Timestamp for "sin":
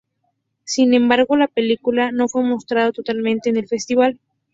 0.63-0.95